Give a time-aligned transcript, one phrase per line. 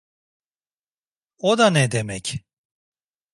[1.37, 2.45] O da ne demek?